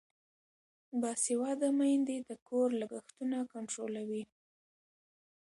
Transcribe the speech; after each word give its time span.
باسواده 1.01 1.69
میندې 1.79 2.17
د 2.29 2.31
کور 2.47 2.69
لګښتونه 2.81 3.37
کنټرولوي. 3.53 4.23